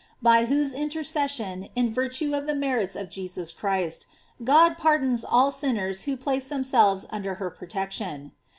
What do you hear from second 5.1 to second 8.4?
all sinners who place themselves under her protection.